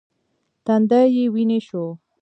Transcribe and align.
تندی 0.65 1.03
یې 1.15 1.25
ویني 1.33 1.59
شو. 1.67 1.85